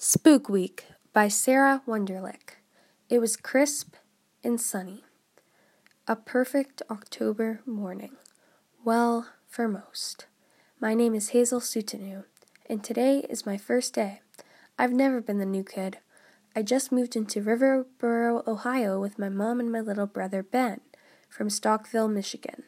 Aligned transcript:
Spook 0.00 0.48
Week 0.48 0.86
by 1.12 1.26
Sarah 1.26 1.82
Wunderlich. 1.84 2.60
It 3.08 3.18
was 3.18 3.36
crisp 3.36 3.96
and 4.44 4.60
sunny. 4.60 5.02
A 6.06 6.14
perfect 6.14 6.82
October 6.88 7.62
morning. 7.66 8.12
Well, 8.84 9.26
for 9.48 9.66
most. 9.66 10.26
My 10.80 10.94
name 10.94 11.16
is 11.16 11.30
Hazel 11.30 11.58
Sutanu, 11.58 12.26
and 12.70 12.84
today 12.84 13.26
is 13.28 13.44
my 13.44 13.56
first 13.56 13.92
day. 13.92 14.20
I've 14.78 14.92
never 14.92 15.20
been 15.20 15.40
the 15.40 15.44
new 15.44 15.64
kid. 15.64 15.98
I 16.54 16.62
just 16.62 16.92
moved 16.92 17.16
into 17.16 17.42
Riverboro, 17.42 18.46
Ohio 18.46 19.00
with 19.00 19.18
my 19.18 19.28
mom 19.28 19.58
and 19.58 19.72
my 19.72 19.80
little 19.80 20.06
brother 20.06 20.44
Ben 20.44 20.80
from 21.28 21.48
Stockville, 21.48 22.08
Michigan. 22.08 22.62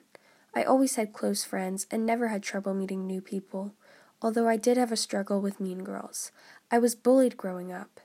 I 0.52 0.64
always 0.64 0.96
had 0.96 1.12
close 1.12 1.44
friends 1.44 1.86
and 1.92 2.04
never 2.04 2.26
had 2.26 2.42
trouble 2.42 2.74
meeting 2.74 3.06
new 3.06 3.20
people, 3.20 3.76
although 4.20 4.48
I 4.48 4.56
did 4.56 4.76
have 4.76 4.90
a 4.90 4.96
struggle 4.96 5.40
with 5.40 5.60
mean 5.60 5.84
girls. 5.84 6.32
I 6.72 6.78
was 6.78 6.94
bullied 6.94 7.36
growing 7.36 7.72
up, 7.72 7.98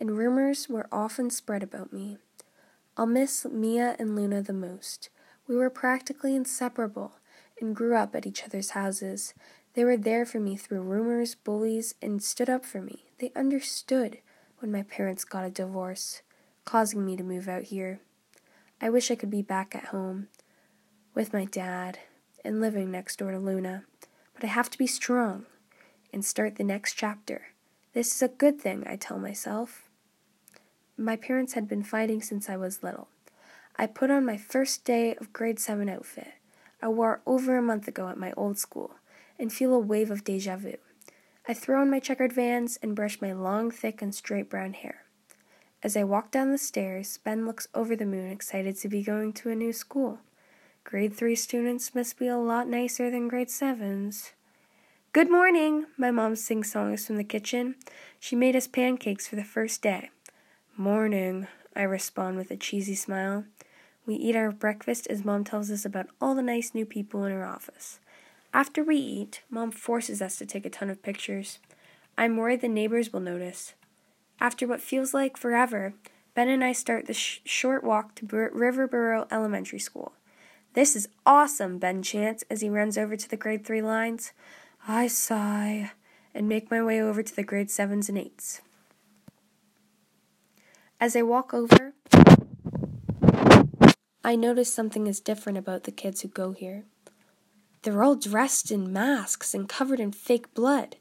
and 0.00 0.18
rumors 0.18 0.68
were 0.68 0.88
often 0.90 1.30
spread 1.30 1.62
about 1.62 1.92
me. 1.92 2.18
I'll 2.96 3.06
miss 3.06 3.44
Mia 3.44 3.94
and 4.00 4.16
Luna 4.16 4.42
the 4.42 4.52
most. 4.52 5.08
We 5.46 5.54
were 5.54 5.70
practically 5.70 6.34
inseparable 6.34 7.12
and 7.60 7.76
grew 7.76 7.96
up 7.96 8.16
at 8.16 8.26
each 8.26 8.42
other's 8.42 8.70
houses. 8.70 9.34
They 9.74 9.84
were 9.84 9.96
there 9.96 10.26
for 10.26 10.40
me 10.40 10.56
through 10.56 10.80
rumors, 10.82 11.36
bullies, 11.36 11.94
and 12.02 12.20
stood 12.20 12.50
up 12.50 12.64
for 12.64 12.82
me. 12.82 13.04
They 13.20 13.30
understood 13.36 14.18
when 14.58 14.72
my 14.72 14.82
parents 14.82 15.24
got 15.24 15.44
a 15.44 15.50
divorce, 15.50 16.22
causing 16.64 17.06
me 17.06 17.16
to 17.16 17.22
move 17.22 17.46
out 17.46 17.64
here. 17.64 18.00
I 18.80 18.90
wish 18.90 19.12
I 19.12 19.14
could 19.14 19.30
be 19.30 19.42
back 19.42 19.76
at 19.76 19.86
home 19.86 20.26
with 21.14 21.32
my 21.32 21.44
dad 21.44 22.00
and 22.44 22.60
living 22.60 22.90
next 22.90 23.20
door 23.20 23.30
to 23.30 23.38
Luna, 23.38 23.84
but 24.34 24.42
I 24.42 24.48
have 24.48 24.70
to 24.70 24.78
be 24.78 24.88
strong 24.88 25.46
and 26.12 26.24
start 26.24 26.56
the 26.56 26.64
next 26.64 26.94
chapter. 26.94 27.48
This 27.94 28.14
is 28.14 28.22
a 28.22 28.28
good 28.28 28.60
thing, 28.60 28.84
I 28.86 28.96
tell 28.96 29.18
myself. 29.18 29.88
My 30.96 31.16
parents 31.16 31.54
had 31.54 31.66
been 31.66 31.82
fighting 31.82 32.20
since 32.20 32.48
I 32.48 32.56
was 32.56 32.82
little. 32.82 33.08
I 33.76 33.86
put 33.86 34.10
on 34.10 34.26
my 34.26 34.36
first 34.36 34.84
day 34.84 35.14
of 35.14 35.32
grade 35.32 35.58
7 35.58 35.88
outfit. 35.88 36.34
I 36.82 36.88
wore 36.88 37.22
over 37.26 37.56
a 37.56 37.62
month 37.62 37.88
ago 37.88 38.08
at 38.08 38.18
my 38.18 38.32
old 38.32 38.58
school 38.58 38.96
and 39.38 39.52
feel 39.52 39.72
a 39.72 39.78
wave 39.78 40.10
of 40.10 40.22
deja 40.22 40.56
vu. 40.56 40.74
I 41.46 41.54
throw 41.54 41.80
on 41.80 41.90
my 41.90 41.98
checkered 41.98 42.32
vans 42.32 42.78
and 42.82 42.94
brush 42.94 43.22
my 43.22 43.32
long, 43.32 43.70
thick, 43.70 44.02
and 44.02 44.14
straight 44.14 44.50
brown 44.50 44.74
hair. 44.74 45.04
As 45.82 45.96
I 45.96 46.04
walk 46.04 46.30
down 46.30 46.50
the 46.50 46.58
stairs, 46.58 47.18
Ben 47.24 47.46
looks 47.46 47.68
over 47.74 47.96
the 47.96 48.04
moon, 48.04 48.30
excited 48.30 48.76
to 48.78 48.88
be 48.88 49.02
going 49.02 49.32
to 49.34 49.50
a 49.50 49.54
new 49.54 49.72
school. 49.72 50.18
Grade 50.84 51.14
3 51.14 51.34
students 51.36 51.94
must 51.94 52.18
be 52.18 52.28
a 52.28 52.36
lot 52.36 52.68
nicer 52.68 53.10
than 53.10 53.28
grade 53.28 53.48
7s. 53.48 54.32
Good 55.14 55.30
morning, 55.30 55.86
my 55.96 56.10
mom 56.10 56.36
sings 56.36 56.70
songs 56.70 57.06
from 57.06 57.16
the 57.16 57.24
kitchen. 57.24 57.76
She 58.20 58.36
made 58.36 58.54
us 58.54 58.66
pancakes 58.66 59.26
for 59.26 59.36
the 59.36 59.42
first 59.42 59.80
day. 59.80 60.10
Morning, 60.76 61.46
I 61.74 61.84
respond 61.84 62.36
with 62.36 62.50
a 62.50 62.58
cheesy 62.58 62.94
smile. 62.94 63.44
We 64.04 64.16
eat 64.16 64.36
our 64.36 64.52
breakfast 64.52 65.06
as 65.06 65.24
mom 65.24 65.44
tells 65.44 65.70
us 65.70 65.86
about 65.86 66.08
all 66.20 66.34
the 66.34 66.42
nice 66.42 66.74
new 66.74 66.84
people 66.84 67.24
in 67.24 67.32
her 67.32 67.46
office. 67.46 68.00
After 68.52 68.84
we 68.84 68.96
eat, 68.96 69.40
mom 69.48 69.70
forces 69.70 70.20
us 70.20 70.36
to 70.36 70.46
take 70.46 70.66
a 70.66 70.70
ton 70.70 70.90
of 70.90 71.02
pictures. 71.02 71.58
I'm 72.18 72.36
worried 72.36 72.60
the 72.60 72.68
neighbors 72.68 73.10
will 73.10 73.20
notice. 73.20 73.72
After 74.42 74.66
what 74.66 74.82
feels 74.82 75.14
like 75.14 75.38
forever, 75.38 75.94
Ben 76.34 76.50
and 76.50 76.62
I 76.62 76.72
start 76.72 77.06
the 77.06 77.14
sh- 77.14 77.40
short 77.46 77.82
walk 77.82 78.14
to 78.16 78.26
Bur- 78.26 78.52
Riverboro 78.54 79.26
Elementary 79.32 79.78
School. 79.78 80.12
This 80.74 80.94
is 80.94 81.08
awesome, 81.24 81.78
Ben 81.78 82.02
chants 82.02 82.44
as 82.50 82.60
he 82.60 82.68
runs 82.68 82.98
over 82.98 83.16
to 83.16 83.28
the 83.30 83.38
grade 83.38 83.64
3 83.64 83.80
lines. 83.80 84.34
I 84.90 85.06
sigh 85.06 85.90
and 86.34 86.48
make 86.48 86.70
my 86.70 86.82
way 86.82 86.98
over 86.98 87.22
to 87.22 87.36
the 87.36 87.42
grade 87.42 87.68
7s 87.68 88.08
and 88.08 88.16
8s. 88.16 88.62
As 90.98 91.14
I 91.14 91.20
walk 91.20 91.52
over, 91.52 91.92
I 94.24 94.34
notice 94.34 94.72
something 94.72 95.06
is 95.06 95.20
different 95.20 95.58
about 95.58 95.84
the 95.84 95.92
kids 95.92 96.22
who 96.22 96.28
go 96.28 96.52
here. 96.52 96.84
They're 97.82 98.02
all 98.02 98.16
dressed 98.16 98.70
in 98.70 98.90
masks 98.90 99.52
and 99.52 99.68
covered 99.68 100.00
in 100.00 100.10
fake 100.10 100.54
blood. 100.54 100.96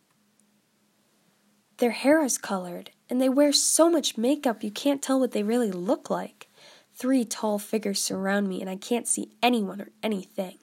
Their 1.78 1.92
hair 1.92 2.22
is 2.26 2.38
colored, 2.38 2.92
and 3.10 3.22
they 3.22 3.30
wear 3.30 3.54
so 3.54 3.90
much 3.90 4.18
makeup 4.18 4.66
you 4.66 4.72
can't 4.72 5.02
tell 5.02 5.18
what 5.18 5.32
they 5.32 5.44
really 5.44 5.72
look 5.72 6.10
like. 6.10 6.50
Three 6.94 7.24
tall 7.24 7.58
figures 7.58 8.02
surround 8.04 8.50
me, 8.50 8.60
and 8.60 8.70
I 8.70 8.76
can't 8.76 9.08
see 9.08 9.32
anyone 9.42 9.80
or 9.80 9.92
anything. 10.04 10.58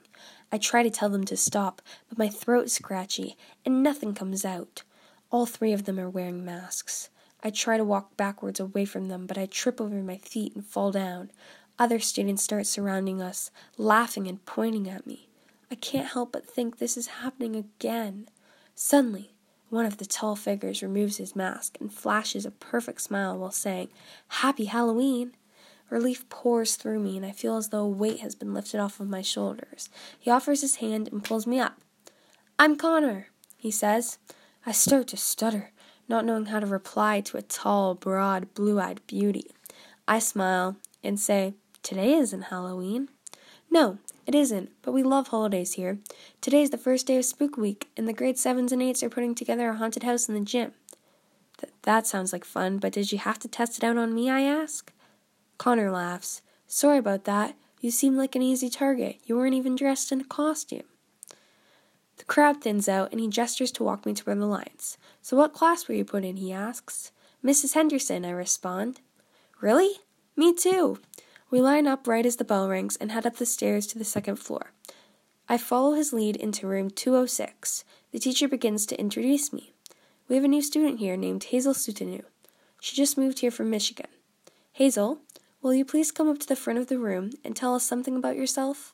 I 0.55 0.59
try 0.59 0.85
to 0.85 0.91
tell 0.91 1.09
them 1.09 1.25
to 1.25 1.37
stop, 1.37 1.83
but 2.09 2.17
my 2.17 2.29
throat's 2.29 2.75
scratchy, 2.75 3.37
and 3.67 3.83
nothing 3.83 4.15
comes 4.15 4.45
out. 4.45 4.85
All 5.33 5.47
three 5.47 5.73
of 5.73 5.85
them 5.85 5.99
are 5.99 6.09
wearing 6.09 6.45
masks. 6.45 7.11
I 7.43 7.51
try 7.51 7.77
to 7.77 7.83
walk 7.83 8.17
backwards 8.17 8.61
away 8.61 8.85
from 8.85 9.09
them, 9.09 9.27
but 9.27 9.37
I 9.37 9.47
trip 9.47 9.81
over 9.81 9.97
my 9.97 10.17
feet 10.17 10.55
and 10.55 10.65
fall 10.65 10.93
down. 10.93 11.33
Other 11.77 11.99
students 11.99 12.45
start 12.45 12.69
surrounding 12.69 13.21
us, 13.21 13.51
laughing 13.77 14.29
and 14.29 14.47
pointing 14.47 14.89
at 14.89 15.09
me. 15.09 15.27
I 15.73 15.75
can't 15.75 16.13
help 16.13 16.31
but 16.31 16.47
think 16.47 16.79
this 16.79 16.97
is 16.97 17.09
happening 17.19 17.57
again. 17.57 18.29
Suddenly, 18.77 19.33
one 19.71 19.87
of 19.87 19.97
the 19.97 20.07
tall 20.07 20.37
figures 20.37 20.85
removes 20.85 21.17
his 21.17 21.35
mask 21.35 21.79
and 21.81 21.93
flashes 21.93 22.47
a 22.47 22.53
perfect 22.53 23.01
smile 23.01 23.37
while 23.37 23.51
saying, 23.51 23.89
Happy 24.29 24.67
Halloween! 24.67 25.33
Relief 25.91 26.29
pours 26.29 26.77
through 26.77 27.01
me, 27.01 27.17
and 27.17 27.27
I 27.27 27.33
feel 27.33 27.57
as 27.57 27.69
though 27.69 27.85
a 27.85 27.89
weight 27.89 28.21
has 28.21 28.35
been 28.35 28.55
lifted 28.55 28.81
off 28.81 29.01
of 29.01 29.09
my 29.09 29.23
shoulders. 29.23 29.89
He 30.19 30.31
offers 30.31 30.61
his 30.61 30.77
hand 30.77 31.09
and 31.13 31.23
pulls 31.23 31.47
me 31.47 31.61
up. 31.61 31.81
I'm 32.59 32.77
Connor, 32.77 33.29
he 33.57 33.71
says. 33.71 34.19
I 34.67 34.73
start 34.73 35.09
to 35.09 35.17
stutter, 35.17 35.73
not 36.09 36.25
knowing 36.25 36.47
how 36.47 36.61
to 36.61 36.67
reply 36.67 37.21
to 37.23 37.37
a 37.37 37.43
tall, 37.43 37.95
broad, 37.95 38.55
blue 38.55 38.81
eyed 38.81 39.01
beauty. 39.07 39.51
I 40.09 40.19
smile 40.19 40.77
and 41.03 41.21
say, 41.21 41.55
Today 41.83 42.15
isn't 42.15 42.43
Halloween. 42.43 43.09
No, 43.71 43.99
it 44.27 44.35
isn't, 44.35 44.71
but 44.83 44.93
we 44.93 45.03
love 45.03 45.29
holidays 45.29 45.75
here. 45.75 45.99
Today 46.41 46.63
is 46.63 46.71
the 46.71 46.79
first 46.79 47.07
day 47.07 47.17
of 47.19 47.25
Spook 47.25 47.57
Week, 47.57 47.89
and 47.97 48.09
the 48.09 48.13
grade 48.13 48.37
7s 48.37 48.73
and 48.73 48.81
8s 48.81 49.03
are 49.03 49.11
putting 49.11 49.35
together 49.35 49.69
a 49.69 49.77
haunted 49.77 50.03
house 50.03 50.29
in 50.29 50.35
the 50.35 50.41
gym. 50.41 50.73
Th- 51.59 51.73
that 51.83 52.07
sounds 52.07 52.33
like 52.33 52.45
fun, 52.45 52.79
but 52.79 52.93
did 52.93 53.13
you 53.13 53.19
have 53.19 53.39
to 53.41 53.49
test 53.49 53.79
it 53.79 53.85
out 53.85 53.99
on 53.99 54.15
me? 54.15 54.31
I 54.31 54.43
ask. 54.43 54.93
Connor 55.59 55.91
laughs. 55.91 56.43
Sorry 56.67 56.99
about 56.99 57.25
that. 57.25 57.55
You 57.81 57.91
seem 57.91 58.17
like 58.17 58.35
an 58.35 58.43
easy 58.43 58.71
target. 58.71 59.21
You 59.25 59.37
weren't 59.37 59.55
even 59.55 59.77
dressed 59.77 60.11
in 60.11 60.21
a 60.21 60.25
costume. 60.25 60.85
The 62.17 62.25
crowd 62.25 62.63
thins 62.63 62.89
out, 62.89 63.11
and 63.11 63.21
he 63.21 63.29
gestures 63.29 63.73
to 63.73 63.85
walk 63.85 64.07
me 64.07 64.15
to 64.15 64.25
toward 64.25 64.41
the 64.41 64.47
lines. 64.47 64.99
So, 65.21 65.37
what 65.37 65.53
class 65.53 65.89
were 65.89 65.95
you 65.95 66.05
put 66.05 66.25
in? 66.25 66.37
he 66.37 66.53
asks. 66.53 67.13
Mrs. 67.45 67.75
Henderson, 67.75 68.25
I 68.25 68.31
respond. 68.31 69.01
Really? 69.61 69.99
Me 70.37 70.55
too. 70.55 70.99
We 71.51 71.61
line 71.61 71.87
up 71.87 72.09
right 72.09 72.25
as 72.25 72.37
the 72.37 72.45
bell 72.45 72.69
rings 72.69 72.97
and 72.97 73.13
head 73.13 73.27
up 73.27 73.37
the 73.37 73.47
stairs 73.47 73.87
to 73.89 73.99
the 73.99 74.05
second 74.05 74.37
floor. 74.37 74.73
I 75.49 75.59
follow 75.59 75.93
his 75.93 76.13
lead 76.13 76.37
into 76.37 76.67
room 76.67 76.91
206. 76.91 77.85
The 78.13 78.19
teacher 78.19 78.49
begins 78.49 78.87
to 78.87 78.99
introduce 78.99 79.53
me. 79.53 79.75
We 80.27 80.37
have 80.37 80.45
a 80.45 80.49
new 80.49 80.63
student 80.63 81.01
here 81.01 81.17
named 81.17 81.45
Hazel 81.45 81.75
Sutanu. 81.75 82.23
She 82.81 82.97
just 82.97 83.19
moved 83.19 83.41
here 83.41 83.51
from 83.51 83.69
Michigan. 83.71 84.09
Hazel, 84.73 85.19
will 85.65 85.73
you 85.73 85.85
please 85.85 86.13
come 86.13 86.29
up 86.29 86.39
to 86.39 86.47
the 86.47 86.55
front 86.55 86.79
of 86.79 86.89
the 86.89 86.99
room 86.99 87.31
and 87.43 87.57
tell 87.57 87.75
us 87.75 87.83
something 87.83 88.15
about 88.17 88.37
yourself? 88.37 88.93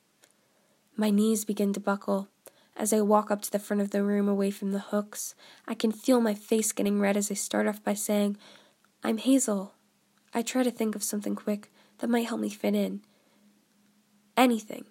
My 0.97 1.11
knees 1.11 1.45
begin 1.45 1.73
to 1.73 1.81
buckle. 1.81 2.29
As 2.77 2.93
I 2.93 3.01
walk 3.01 3.29
up 3.29 3.43
to 3.43 3.51
the 3.51 3.59
front 3.59 3.83
of 3.83 3.91
the 3.91 4.05
room 4.05 4.29
away 4.29 4.53
from 4.53 4.71
the 4.71 4.79
hooks, 4.79 5.35
I 5.67 5.75
can 5.75 5.91
feel 5.91 6.21
my 6.21 6.33
face 6.33 6.71
getting 6.71 7.01
red 7.01 7.17
as 7.17 7.29
I 7.29 7.35
start 7.35 7.67
off 7.67 7.83
by 7.83 7.95
saying, 7.95 8.37
I'm 9.03 9.19
Hazel. 9.19 9.75
I 10.33 10.43
try 10.43 10.63
to 10.63 10.71
think 10.71 10.95
of 10.95 11.03
something 11.03 11.35
quick 11.35 11.73
that 11.99 12.09
might 12.09 12.29
help 12.29 12.41
me 12.41 12.49
fit 12.49 12.77
in. 12.77 13.01
Anything. 14.37 14.85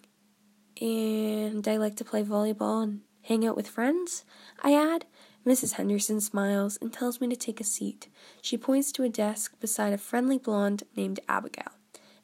And 0.82 1.66
I 1.66 1.78
like 1.78 1.96
to 1.96 2.06
play 2.06 2.24
volleyball 2.24 2.84
and 2.84 3.02
hang 3.22 3.48
out 3.48 3.56
with 3.56 3.70
friends, 3.70 4.26
I 4.62 4.74
add. 4.76 5.06
Mrs. 5.46 5.74
Henderson 5.74 6.22
smiles 6.22 6.78
and 6.82 6.92
tells 6.92 7.22
me 7.22 7.28
to 7.28 7.36
take 7.36 7.60
a 7.60 7.64
seat. 7.64 8.08
She 8.42 8.58
points 8.58 8.92
to 8.94 9.04
a 9.04 9.10
desk 9.10 9.60
beside 9.60 9.94
a 9.94 9.98
friendly 9.98 10.38
blonde 10.38 10.84
named 10.96 11.20
Abigail 11.28 11.72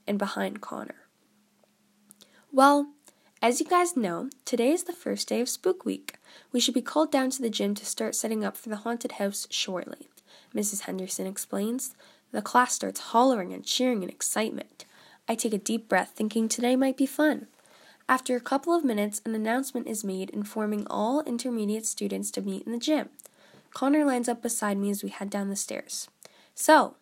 and 0.06 0.20
behind 0.20 0.62
Connor. 0.62 1.08
Well, 2.52 2.90
as 3.42 3.60
you 3.60 3.66
guys 3.66 3.96
know, 3.96 4.30
today 4.44 4.72
is 4.72 4.84
the 4.84 4.94
first 4.94 5.28
day 5.28 5.42
of 5.42 5.50
Spook 5.50 5.86
Week. 5.86 6.18
We 6.52 6.60
should 6.60 6.74
be 6.74 6.82
called 6.82 7.12
down 7.12 7.30
to 7.32 7.42
the 7.42 7.50
gym 7.50 7.76
to 7.76 7.86
start 7.86 8.16
setting 8.16 8.44
up 8.44 8.58
for 8.58 8.70
the 8.70 8.78
haunted 8.78 9.14
house 9.14 9.48
shortly, 9.50 10.10
Mrs. 10.54 10.82
Henderson 10.82 11.28
explains. 11.28 11.96
The 12.32 12.42
class 12.42 12.74
starts 12.74 13.00
hollering 13.00 13.54
and 13.54 13.66
cheering 13.66 14.04
in 14.04 14.10
excitement. 14.10 14.86
I 15.28 15.36
take 15.36 15.54
a 15.54 15.58
deep 15.58 15.88
breath, 15.88 16.14
thinking 16.16 16.48
today 16.48 16.76
might 16.76 16.98
be 16.98 17.06
fun. 17.06 17.48
After 18.08 18.36
a 18.36 18.42
couple 18.42 18.74
of 18.76 18.86
minutes, 18.86 19.20
an 19.26 19.34
announcement 19.34 19.88
is 19.88 20.04
made 20.04 20.30
informing 20.30 20.86
all 20.88 21.22
intermediate 21.22 21.88
students 21.88 22.30
to 22.32 22.42
meet 22.42 22.64
in 22.66 22.72
the 22.72 22.78
gym. 22.78 23.10
Connor 23.74 24.06
lines 24.06 24.30
up 24.30 24.44
beside 24.44 24.78
me 24.78 24.92
as 24.92 25.04
we 25.04 25.10
head 25.10 25.30
down 25.30 25.50
the 25.50 25.56
stairs. 25.56 26.08
So, 26.54 26.98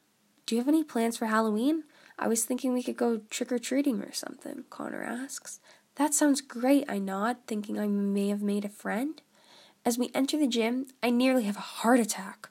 do 0.45 0.55
you 0.55 0.61
have 0.61 0.67
any 0.69 0.83
plans 0.83 1.17
for 1.17 1.25
Halloween? 1.25 1.83
I 2.17 2.29
was 2.29 2.45
thinking 2.45 2.73
we 2.73 2.83
could 2.83 2.95
go 2.95 3.21
trick 3.29 3.51
or 3.51 3.59
treating 3.59 4.01
or 4.01 4.13
something, 4.13 4.63
Connor 4.69 5.03
asks. 5.03 5.59
That 5.95 6.13
sounds 6.13 6.39
great, 6.39 6.85
I 6.87 6.99
nod, 6.99 7.37
thinking 7.47 7.77
I 7.77 7.87
may 7.87 8.29
have 8.29 8.41
made 8.41 8.63
a 8.63 8.69
friend. 8.69 9.21
As 9.85 9.97
we 9.97 10.09
enter 10.15 10.37
the 10.37 10.47
gym, 10.47 10.87
I 11.03 11.09
nearly 11.09 11.43
have 11.43 11.57
a 11.57 11.61
heart 11.61 11.99
attack. 11.99 12.49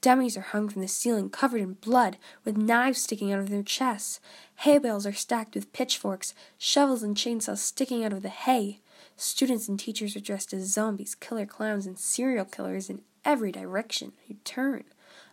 Dummies 0.00 0.36
are 0.36 0.42
hung 0.42 0.68
from 0.68 0.82
the 0.82 0.88
ceiling 0.88 1.30
covered 1.30 1.60
in 1.60 1.74
blood, 1.74 2.18
with 2.44 2.56
knives 2.56 3.02
sticking 3.02 3.32
out 3.32 3.40
of 3.40 3.48
their 3.48 3.62
chests. 3.62 4.20
Hay 4.56 4.78
bales 4.78 5.06
are 5.06 5.12
stacked 5.12 5.54
with 5.54 5.72
pitchforks, 5.72 6.34
shovels 6.58 7.02
and 7.02 7.16
chainsaws 7.16 7.58
sticking 7.58 8.04
out 8.04 8.12
of 8.12 8.22
the 8.22 8.28
hay. 8.28 8.80
Students 9.16 9.68
and 9.68 9.78
teachers 9.78 10.16
are 10.16 10.20
dressed 10.20 10.52
as 10.52 10.72
zombies, 10.72 11.14
killer 11.14 11.46
clowns, 11.46 11.86
and 11.86 11.98
serial 11.98 12.44
killers 12.44 12.90
in 12.90 13.02
every 13.24 13.52
direction 13.52 14.12
you 14.26 14.36
turn. 14.44 14.84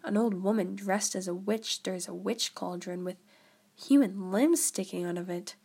An 0.04 0.18
old 0.18 0.42
woman 0.42 0.76
dressed 0.76 1.16
as 1.16 1.28
a 1.28 1.34
witch 1.34 1.76
stirs 1.76 2.08
a 2.08 2.14
witch 2.14 2.56
cauldron 2.56 3.04
with 3.04 3.18
human 3.76 4.32
limbs 4.32 4.64
sticking 4.64 5.06
out 5.06 5.18
of 5.18 5.30
it. 5.30 5.56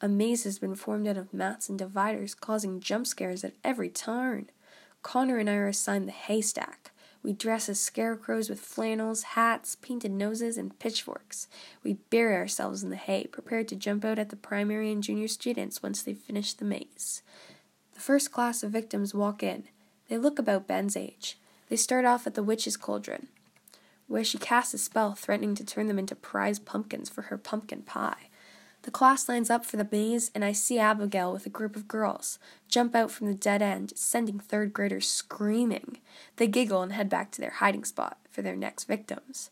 A 0.00 0.08
maze 0.08 0.44
has 0.44 0.58
been 0.58 0.74
formed 0.74 1.06
out 1.06 1.16
of 1.16 1.32
mats 1.32 1.68
and 1.68 1.78
dividers, 1.78 2.34
causing 2.34 2.80
jump 2.80 3.06
scares 3.06 3.44
at 3.44 3.54
every 3.62 3.88
turn. 3.88 4.50
Connor 5.02 5.38
and 5.38 5.50
I 5.50 5.54
are 5.54 5.68
assigned 5.68 6.08
the 6.08 6.12
haystack. 6.12 6.90
We 7.24 7.32
dress 7.32 7.70
as 7.70 7.80
scarecrows 7.80 8.50
with 8.50 8.60
flannels, 8.60 9.22
hats, 9.22 9.76
painted 9.76 10.12
noses, 10.12 10.58
and 10.58 10.78
pitchforks. 10.78 11.48
We 11.82 11.94
bury 12.10 12.36
ourselves 12.36 12.82
in 12.82 12.90
the 12.90 12.96
hay, 12.96 13.24
prepared 13.24 13.66
to 13.68 13.76
jump 13.76 14.04
out 14.04 14.18
at 14.18 14.28
the 14.28 14.36
primary 14.36 14.92
and 14.92 15.02
junior 15.02 15.28
students 15.28 15.82
once 15.82 16.02
they 16.02 16.12
finish 16.12 16.52
the 16.52 16.66
maze. 16.66 17.22
The 17.94 18.00
first 18.00 18.30
class 18.30 18.62
of 18.62 18.72
victims 18.72 19.14
walk 19.14 19.42
in. 19.42 19.64
They 20.08 20.18
look 20.18 20.38
about 20.38 20.66
Ben's 20.66 20.98
age. 20.98 21.38
They 21.70 21.76
start 21.76 22.04
off 22.04 22.26
at 22.26 22.34
the 22.34 22.42
witch's 22.42 22.76
cauldron, 22.76 23.28
where 24.06 24.22
she 24.22 24.36
casts 24.36 24.74
a 24.74 24.78
spell 24.78 25.14
threatening 25.14 25.54
to 25.54 25.64
turn 25.64 25.88
them 25.88 25.98
into 25.98 26.14
prize 26.14 26.58
pumpkins 26.58 27.08
for 27.08 27.22
her 27.22 27.38
pumpkin 27.38 27.82
pie. 27.82 28.28
The 28.84 28.90
class 28.90 29.30
lines 29.30 29.48
up 29.48 29.64
for 29.64 29.78
the 29.78 29.88
maze, 29.90 30.30
and 30.34 30.44
I 30.44 30.52
see 30.52 30.78
Abigail 30.78 31.32
with 31.32 31.46
a 31.46 31.50
group 31.50 31.74
of 31.74 31.88
girls 31.88 32.38
jump 32.68 32.94
out 32.94 33.10
from 33.10 33.26
the 33.28 33.34
dead 33.34 33.62
end, 33.62 33.94
sending 33.96 34.38
third 34.38 34.74
graders 34.74 35.08
screaming. 35.08 36.00
They 36.36 36.48
giggle 36.48 36.82
and 36.82 36.92
head 36.92 37.08
back 37.08 37.30
to 37.32 37.40
their 37.40 37.50
hiding 37.50 37.84
spot 37.84 38.18
for 38.30 38.42
their 38.42 38.54
next 38.54 38.84
victims. 38.84 39.50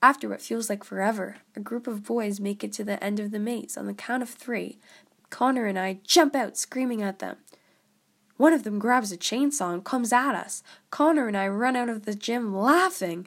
After 0.00 0.28
what 0.28 0.40
feels 0.40 0.70
like 0.70 0.84
forever, 0.84 1.38
a 1.56 1.60
group 1.60 1.88
of 1.88 2.04
boys 2.04 2.38
make 2.38 2.62
it 2.62 2.72
to 2.74 2.84
the 2.84 3.02
end 3.02 3.18
of 3.18 3.32
the 3.32 3.40
maze. 3.40 3.76
On 3.76 3.86
the 3.86 3.94
count 3.94 4.22
of 4.22 4.30
three, 4.30 4.78
Connor 5.28 5.66
and 5.66 5.76
I 5.78 5.98
jump 6.04 6.36
out, 6.36 6.56
screaming 6.56 7.02
at 7.02 7.18
them. 7.18 7.38
One 8.36 8.52
of 8.52 8.62
them 8.62 8.78
grabs 8.78 9.10
a 9.10 9.16
chainsaw 9.16 9.74
and 9.74 9.84
comes 9.84 10.12
at 10.12 10.36
us. 10.36 10.62
Connor 10.92 11.26
and 11.26 11.36
I 11.36 11.48
run 11.48 11.74
out 11.74 11.88
of 11.88 12.04
the 12.04 12.14
gym 12.14 12.54
laughing. 12.54 13.26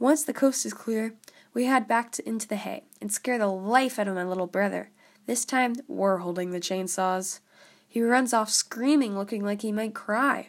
Once 0.00 0.24
the 0.24 0.32
coast 0.32 0.66
is 0.66 0.74
clear, 0.74 1.14
we 1.54 1.64
head 1.64 1.88
back 1.88 2.12
to, 2.12 2.28
into 2.28 2.48
the 2.48 2.56
hay 2.56 2.84
and 3.00 3.12
scare 3.12 3.38
the 3.38 3.46
life 3.46 3.98
out 3.98 4.08
of 4.08 4.14
my 4.14 4.24
little 4.24 4.46
brother. 4.46 4.90
This 5.26 5.44
time, 5.44 5.74
we're 5.86 6.18
holding 6.18 6.50
the 6.50 6.60
chainsaws. 6.60 7.40
He 7.86 8.02
runs 8.02 8.32
off 8.32 8.50
screaming, 8.50 9.16
looking 9.16 9.44
like 9.44 9.62
he 9.62 9.72
might 9.72 9.94
cry. 9.94 10.48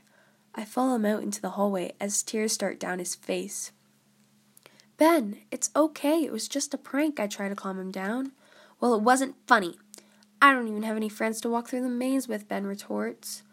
I 0.55 0.65
follow 0.65 0.95
him 0.95 1.05
out 1.05 1.23
into 1.23 1.41
the 1.41 1.51
hallway 1.51 1.93
as 1.99 2.23
tears 2.23 2.53
start 2.53 2.79
down 2.79 2.99
his 2.99 3.15
face. 3.15 3.71
Ben, 4.97 5.37
it's 5.49 5.69
okay. 5.75 6.23
It 6.23 6.31
was 6.31 6.47
just 6.47 6.73
a 6.73 6.77
prank. 6.77 7.19
I 7.19 7.27
try 7.27 7.47
to 7.47 7.55
calm 7.55 7.79
him 7.79 7.91
down. 7.91 8.33
Well, 8.79 8.93
it 8.93 9.01
wasn't 9.01 9.35
funny. 9.47 9.77
I 10.41 10.53
don't 10.53 10.67
even 10.67 10.83
have 10.83 10.97
any 10.97 11.09
friends 11.09 11.39
to 11.41 11.49
walk 11.49 11.69
through 11.69 11.83
the 11.83 11.89
maze 11.89 12.27
with, 12.27 12.47
Ben 12.47 12.65
retorts. 12.65 13.43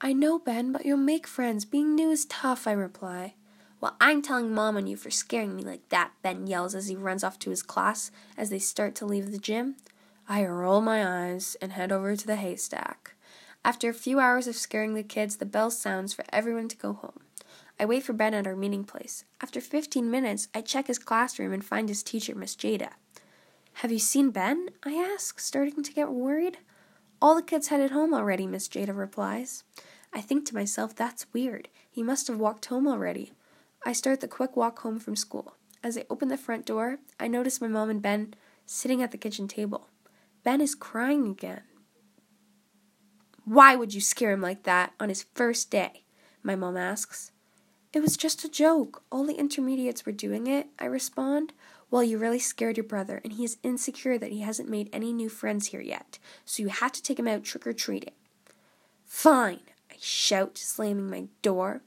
I 0.00 0.12
know, 0.12 0.38
Ben, 0.38 0.72
but 0.72 0.84
you'll 0.84 0.96
make 0.96 1.26
friends. 1.28 1.64
Being 1.64 1.94
new 1.94 2.10
is 2.10 2.24
tough, 2.24 2.66
I 2.66 2.72
reply. 2.72 3.34
Well, 3.82 3.96
I'm 4.00 4.22
telling 4.22 4.54
Mom 4.54 4.76
on 4.76 4.86
you 4.86 4.96
for 4.96 5.10
scaring 5.10 5.56
me 5.56 5.64
like 5.64 5.88
that, 5.88 6.12
Ben 6.22 6.46
yells 6.46 6.76
as 6.76 6.86
he 6.86 6.94
runs 6.94 7.24
off 7.24 7.40
to 7.40 7.50
his 7.50 7.64
class 7.64 8.12
as 8.36 8.48
they 8.48 8.60
start 8.60 8.94
to 8.94 9.06
leave 9.06 9.32
the 9.32 9.38
gym. 9.38 9.74
I 10.28 10.44
roll 10.44 10.80
my 10.80 11.04
eyes 11.04 11.56
and 11.60 11.72
head 11.72 11.90
over 11.90 12.14
to 12.14 12.26
the 12.26 12.36
haystack. 12.36 13.16
After 13.64 13.90
a 13.90 13.94
few 13.94 14.20
hours 14.20 14.46
of 14.46 14.54
scaring 14.54 14.94
the 14.94 15.02
kids, 15.02 15.38
the 15.38 15.46
bell 15.46 15.68
sounds 15.68 16.14
for 16.14 16.24
everyone 16.32 16.68
to 16.68 16.76
go 16.76 16.92
home. 16.92 17.22
I 17.80 17.84
wait 17.84 18.04
for 18.04 18.12
Ben 18.12 18.34
at 18.34 18.46
our 18.46 18.54
meeting 18.54 18.84
place. 18.84 19.24
After 19.40 19.60
15 19.60 20.08
minutes, 20.08 20.46
I 20.54 20.60
check 20.60 20.86
his 20.86 21.00
classroom 21.00 21.52
and 21.52 21.64
find 21.64 21.88
his 21.88 22.04
teacher, 22.04 22.36
Miss 22.36 22.54
Jada. 22.54 22.90
Have 23.74 23.90
you 23.90 23.98
seen 23.98 24.30
Ben? 24.30 24.68
I 24.84 24.94
ask, 24.94 25.40
starting 25.40 25.82
to 25.82 25.92
get 25.92 26.12
worried. 26.12 26.58
All 27.20 27.34
the 27.34 27.42
kids 27.42 27.66
headed 27.66 27.90
home 27.90 28.14
already, 28.14 28.46
Miss 28.46 28.68
Jada 28.68 28.96
replies. 28.96 29.64
I 30.12 30.20
think 30.20 30.46
to 30.46 30.54
myself, 30.54 30.94
that's 30.94 31.26
weird. 31.32 31.66
He 31.90 32.04
must 32.04 32.28
have 32.28 32.38
walked 32.38 32.66
home 32.66 32.86
already. 32.86 33.32
I 33.84 33.92
start 33.92 34.20
the 34.20 34.28
quick 34.28 34.56
walk 34.56 34.80
home 34.80 35.00
from 35.00 35.16
school. 35.16 35.56
As 35.82 35.98
I 35.98 36.04
open 36.08 36.28
the 36.28 36.36
front 36.36 36.64
door, 36.66 36.98
I 37.18 37.26
notice 37.26 37.60
my 37.60 37.66
mom 37.66 37.90
and 37.90 38.00
Ben 38.00 38.34
sitting 38.64 39.02
at 39.02 39.10
the 39.10 39.18
kitchen 39.18 39.48
table. 39.48 39.88
Ben 40.44 40.60
is 40.60 40.76
crying 40.76 41.26
again. 41.26 41.62
Why 43.44 43.74
would 43.74 43.92
you 43.92 44.00
scare 44.00 44.30
him 44.30 44.40
like 44.40 44.62
that 44.62 44.92
on 45.00 45.08
his 45.08 45.26
first 45.34 45.70
day? 45.70 46.04
My 46.44 46.54
mom 46.54 46.76
asks. 46.76 47.32
It 47.92 48.00
was 48.00 48.16
just 48.16 48.44
a 48.44 48.48
joke. 48.48 49.02
All 49.10 49.24
the 49.24 49.34
intermediates 49.34 50.06
were 50.06 50.12
doing 50.12 50.46
it, 50.46 50.68
I 50.78 50.84
respond. 50.84 51.52
Well, 51.90 52.04
you 52.04 52.18
really 52.18 52.38
scared 52.38 52.76
your 52.76 52.84
brother, 52.84 53.20
and 53.24 53.34
he 53.34 53.44
is 53.44 53.58
insecure 53.64 54.16
that 54.16 54.30
he 54.30 54.40
hasn't 54.40 54.70
made 54.70 54.88
any 54.92 55.12
new 55.12 55.28
friends 55.28 55.68
here 55.68 55.82
yet, 55.82 56.18
so 56.44 56.62
you 56.62 56.68
have 56.68 56.92
to 56.92 57.02
take 57.02 57.18
him 57.18 57.28
out 57.28 57.44
trick 57.44 57.66
or 57.66 57.72
treating. 57.72 58.14
Fine, 59.04 59.60
I 59.90 59.96
shout, 60.00 60.56
slamming 60.56 61.10
my 61.10 61.26
door. 61.42 61.82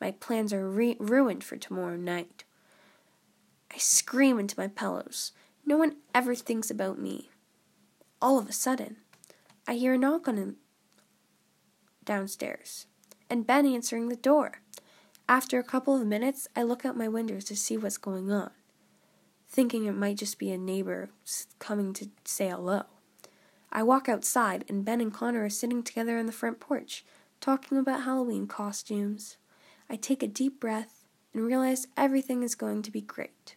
My 0.00 0.10
plans 0.12 0.52
are 0.52 0.68
re- 0.68 0.96
ruined 0.98 1.42
for 1.44 1.56
tomorrow 1.56 1.96
night. 1.96 2.44
I 3.72 3.78
scream 3.78 4.38
into 4.38 4.58
my 4.58 4.68
pillows. 4.68 5.32
No 5.64 5.76
one 5.76 5.96
ever 6.14 6.34
thinks 6.34 6.70
about 6.70 6.98
me. 6.98 7.30
All 8.20 8.38
of 8.38 8.48
a 8.48 8.52
sudden, 8.52 8.96
I 9.66 9.74
hear 9.74 9.94
a 9.94 9.98
knock 9.98 10.28
on 10.28 10.36
him 10.36 10.56
downstairs, 12.04 12.86
and 13.28 13.46
Ben 13.46 13.66
answering 13.66 14.08
the 14.08 14.16
door. 14.16 14.60
After 15.28 15.58
a 15.58 15.64
couple 15.64 16.00
of 16.00 16.06
minutes, 16.06 16.46
I 16.54 16.62
look 16.62 16.84
out 16.84 16.96
my 16.96 17.08
windows 17.08 17.44
to 17.46 17.56
see 17.56 17.76
what's 17.76 17.98
going 17.98 18.30
on, 18.30 18.52
thinking 19.48 19.84
it 19.84 19.92
might 19.92 20.18
just 20.18 20.38
be 20.38 20.52
a 20.52 20.56
neighbor 20.56 21.10
coming 21.58 21.92
to 21.94 22.08
say 22.24 22.48
hello. 22.48 22.84
I 23.72 23.82
walk 23.82 24.08
outside, 24.08 24.64
and 24.68 24.84
Ben 24.84 25.00
and 25.00 25.12
Connor 25.12 25.44
are 25.44 25.50
sitting 25.50 25.82
together 25.82 26.16
on 26.16 26.26
the 26.26 26.32
front 26.32 26.60
porch, 26.60 27.04
talking 27.40 27.76
about 27.76 28.04
Halloween 28.04 28.46
costumes. 28.46 29.36
I 29.88 29.96
take 29.96 30.22
a 30.22 30.28
deep 30.28 30.60
breath 30.60 31.04
and 31.32 31.44
realize 31.44 31.86
everything 31.96 32.42
is 32.42 32.54
going 32.54 32.82
to 32.82 32.90
be 32.90 33.00
great. 33.00 33.56